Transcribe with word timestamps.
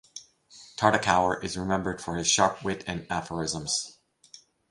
Tartakower 0.77 1.43
is 1.43 1.55
remembered 1.55 2.01
for 2.01 2.15
his 2.17 2.27
sharp 2.27 2.63
wit 2.63 2.83
and 2.87 3.05
aphorisms. 3.11 3.99